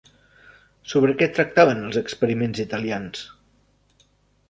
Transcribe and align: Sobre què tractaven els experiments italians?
Sobre 0.93 1.15
què 1.19 1.27
tractaven 1.35 1.85
els 1.91 2.01
experiments 2.03 2.65
italians? 2.67 3.25